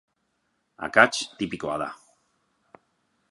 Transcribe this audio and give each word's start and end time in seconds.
Akats 0.87 1.19
tipikoa 1.41 1.77
da. 1.83 1.91